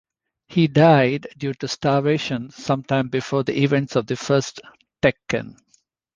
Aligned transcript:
He 0.47 0.65
died 0.67 1.27
due 1.37 1.53
to 1.53 1.67
starvation 1.67 2.49
sometime 2.49 3.09
before 3.09 3.43
the 3.43 3.61
events 3.61 3.95
of 3.95 4.07
the 4.07 4.15
first 4.15 4.59
"Tekken". 5.03 5.55